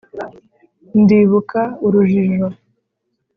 ndibuka 1.01 1.61
urujijo 1.85 2.47